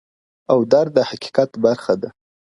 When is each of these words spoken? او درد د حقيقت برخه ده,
او 0.51 0.59
درد 0.71 0.89
د 0.95 0.99
حقيقت 1.09 1.49
برخه 1.63 1.93
ده, 2.01 2.09